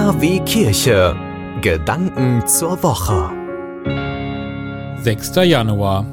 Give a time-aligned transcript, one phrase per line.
[0.00, 1.14] KW Kirche.
[1.60, 3.30] Gedanken zur Woche.
[5.02, 5.32] 6.
[5.44, 6.06] Januar.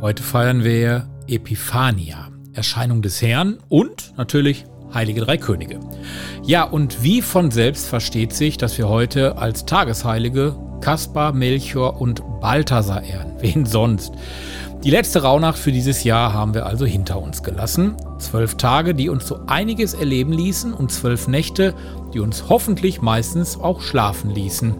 [0.00, 5.78] Heute feiern wir Epiphania, Erscheinung des Herrn und natürlich Heilige Drei Könige.
[6.42, 12.22] Ja, und wie von selbst versteht sich, dass wir heute als Tagesheilige Kaspar, Melchior und
[12.40, 13.34] Balthasar ehren.
[13.40, 14.14] Wen sonst?
[14.84, 17.96] Die letzte Rauhnacht für dieses Jahr haben wir also hinter uns gelassen.
[18.18, 21.72] Zwölf Tage, die uns so einiges erleben ließen und zwölf Nächte,
[22.12, 24.74] die uns hoffentlich meistens auch schlafen ließen.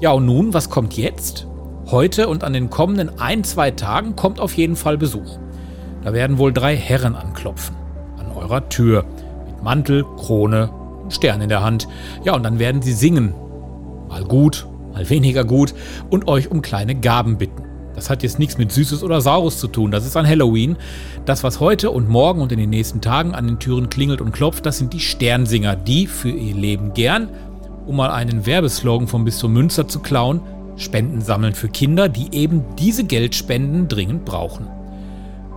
[0.00, 1.46] Ja, und nun, was kommt jetzt?
[1.90, 5.38] Heute und an den kommenden ein, zwei Tagen kommt auf jeden Fall Besuch.
[6.02, 7.76] Da werden wohl drei Herren anklopfen.
[8.16, 9.04] An eurer Tür.
[9.46, 10.70] Mit Mantel, Krone
[11.10, 11.86] Stern in der Hand.
[12.24, 13.34] Ja, und dann werden sie singen.
[14.08, 15.74] Mal gut, mal weniger gut
[16.08, 17.73] und euch um kleine Gaben bitten.
[17.94, 19.90] Das hat jetzt nichts mit Süßes oder Saures zu tun.
[19.90, 20.76] Das ist an Halloween.
[21.24, 24.32] Das, was heute und morgen und in den nächsten Tagen an den Türen klingelt und
[24.32, 27.28] klopft, das sind die Sternsinger, die für ihr Leben gern,
[27.86, 30.40] um mal einen Werbeslogan vom Bistum Münster zu klauen,
[30.76, 34.66] Spenden sammeln für Kinder, die eben diese Geldspenden dringend brauchen.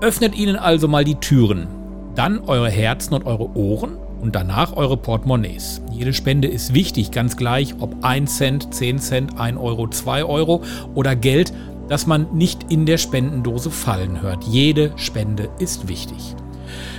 [0.02, 1.67] Öffnet ihnen also mal die Türen,
[2.14, 5.81] dann eure Herzen und eure Ohren und danach eure Portemonnaies.
[5.92, 10.62] Jede Spende ist wichtig, ganz gleich, ob 1 Cent, 10 Cent, 1 Euro, 2 Euro
[10.94, 11.52] oder Geld,
[11.90, 14.44] dass man nicht in der Spendendose fallen hört.
[14.44, 16.36] Jede Spende ist wichtig.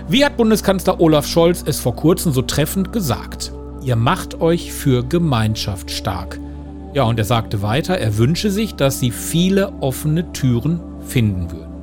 [0.09, 3.53] Wie hat Bundeskanzler Olaf Scholz es vor kurzem so treffend gesagt?
[3.83, 6.41] Ihr macht euch für Gemeinschaft stark.
[6.95, 11.78] Ja, und er sagte weiter, er wünsche sich, dass sie viele offene Türen finden würden.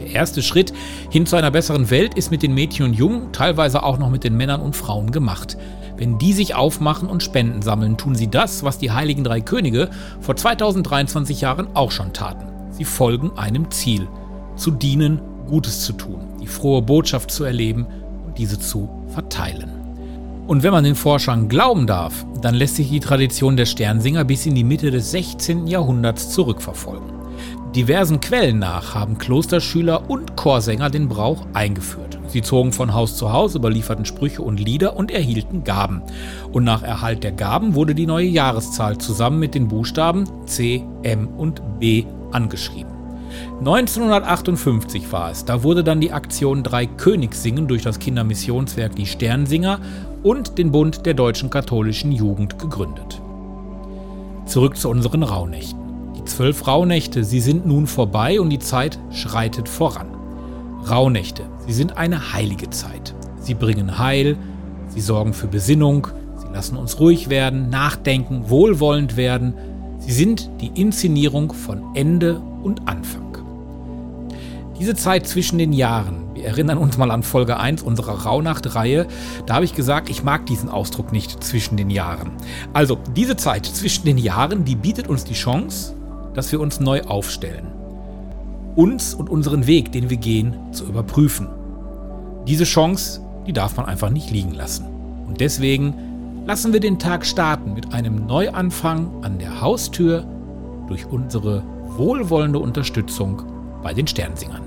[0.00, 0.72] Der erste Schritt
[1.10, 4.24] hin zu einer besseren Welt ist mit den Mädchen und Jungen, teilweise auch noch mit
[4.24, 5.58] den Männern und Frauen gemacht.
[5.96, 9.90] Wenn die sich aufmachen und Spenden sammeln, tun sie das, was die heiligen drei Könige
[10.20, 12.46] vor 2023 Jahren auch schon taten.
[12.70, 14.08] Sie folgen einem Ziel,
[14.56, 17.86] zu dienen, Gutes zu tun, die frohe Botschaft zu erleben
[18.26, 19.70] und diese zu verteilen.
[20.46, 24.46] Und wenn man den Forschern glauben darf, dann lässt sich die Tradition der Sternsinger bis
[24.46, 25.66] in die Mitte des 16.
[25.66, 27.19] Jahrhunderts zurückverfolgen.
[27.74, 32.18] Diversen Quellen nach haben Klosterschüler und Chorsänger den Brauch eingeführt.
[32.26, 36.02] Sie zogen von Haus zu Haus, überlieferten Sprüche und Lieder und erhielten Gaben.
[36.50, 41.28] Und nach Erhalt der Gaben wurde die neue Jahreszahl zusammen mit den Buchstaben C, M
[41.28, 42.90] und B angeschrieben.
[43.60, 49.78] 1958 war es, da wurde dann die Aktion Drei Königssingen durch das Kindermissionswerk Die Sternsinger
[50.24, 53.22] und den Bund der deutschen katholischen Jugend gegründet.
[54.46, 55.79] Zurück zu unseren Rauhnächten.
[56.30, 60.06] Zwölf Rauhnächte, sie sind nun vorbei und die Zeit schreitet voran.
[60.88, 63.16] Rauhnächte, sie sind eine heilige Zeit.
[63.40, 64.36] Sie bringen Heil,
[64.86, 69.54] sie sorgen für Besinnung, sie lassen uns ruhig werden, nachdenken, wohlwollend werden.
[69.98, 73.36] Sie sind die Inszenierung von Ende und Anfang.
[74.78, 79.08] Diese Zeit zwischen den Jahren, wir erinnern uns mal an Folge 1 unserer Rauhnacht-Reihe,
[79.46, 82.30] da habe ich gesagt, ich mag diesen Ausdruck nicht zwischen den Jahren.
[82.72, 85.96] Also diese Zeit zwischen den Jahren, die bietet uns die Chance,
[86.34, 87.80] dass wir uns neu aufstellen
[88.76, 91.48] uns und unseren Weg, den wir gehen, zu überprüfen.
[92.46, 94.86] Diese Chance, die darf man einfach nicht liegen lassen.
[95.26, 95.94] Und deswegen
[96.46, 100.24] lassen wir den Tag starten mit einem Neuanfang an der Haustür
[100.88, 101.62] durch unsere
[101.96, 103.42] wohlwollende Unterstützung
[103.82, 104.62] bei den Sternsingern.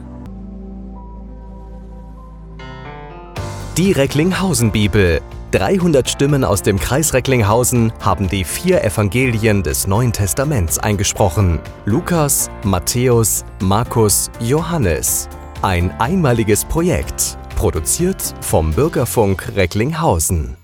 [3.78, 5.22] Die Recklinghausen Bibel
[5.53, 11.59] 300 Stimmen aus dem Kreis Recklinghausen haben die vier Evangelien des Neuen Testaments eingesprochen.
[11.86, 15.30] Lukas, Matthäus, Markus, Johannes.
[15.62, 20.58] Ein einmaliges Projekt, produziert vom Bürgerfunk Recklinghausen.